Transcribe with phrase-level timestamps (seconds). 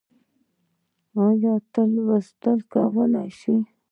[1.25, 3.55] ايا ته لوستل کولی شې؟